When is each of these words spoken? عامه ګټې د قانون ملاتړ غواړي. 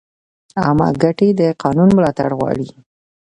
عامه 0.63 0.87
ګټې 1.03 1.29
د 1.39 1.41
قانون 1.61 1.89
ملاتړ 1.97 2.29
غواړي. 2.39 2.67